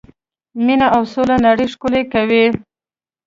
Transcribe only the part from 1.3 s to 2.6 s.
نړۍ ښکلې کوي.